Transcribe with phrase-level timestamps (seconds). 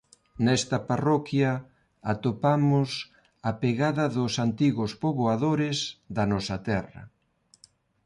[0.45, 1.51] Nesta parroquia
[2.13, 2.89] atopamos
[3.49, 5.77] a pegada dos antigos poboadores
[6.15, 7.01] da nosa terra.